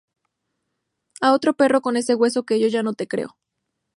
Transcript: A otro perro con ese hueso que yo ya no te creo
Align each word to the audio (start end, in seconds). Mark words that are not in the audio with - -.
A 1.21 1.31
otro 1.31 1.53
perro 1.53 1.81
con 1.81 1.95
ese 1.95 2.15
hueso 2.15 2.41
que 2.43 2.59
yo 2.59 2.67
ya 2.67 2.81
no 2.81 2.93
te 2.95 3.07
creo 3.07 3.37